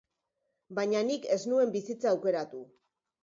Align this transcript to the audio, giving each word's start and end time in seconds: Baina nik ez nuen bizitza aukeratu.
Baina 0.77 1.01
nik 1.09 1.27
ez 1.35 1.37
nuen 1.51 1.73
bizitza 1.77 2.09
aukeratu. 2.13 2.63